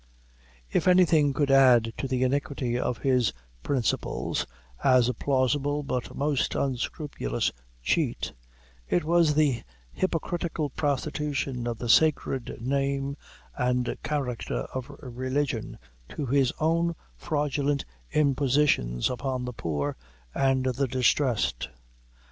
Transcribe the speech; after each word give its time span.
If 0.71 0.87
anything 0.87 1.31
could 1.31 1.51
add 1.51 1.93
to 1.97 2.07
the 2.07 2.23
iniquity 2.23 2.75
of 2.75 2.97
his 2.97 3.31
principles, 3.61 4.47
as 4.83 5.07
a 5.07 5.13
plausible 5.13 5.83
but 5.83 6.15
most 6.15 6.55
unscrupulous 6.55 7.51
cheat, 7.83 8.33
it 8.89 9.03
was 9.03 9.35
the 9.35 9.61
hypocritical 9.93 10.71
prostitution 10.71 11.67
of 11.67 11.77
the 11.77 11.87
sacred 11.87 12.57
name 12.59 13.15
and 13.55 13.95
character 14.01 14.61
of 14.73 14.89
religion 14.89 15.77
to 16.09 16.25
his 16.25 16.51
own 16.59 16.95
fraudulent 17.15 17.85
impositions 18.11 19.07
upon 19.07 19.45
the 19.45 19.53
poor 19.53 19.95
and 20.33 20.65
the 20.65 20.87
distressed. 20.87 21.69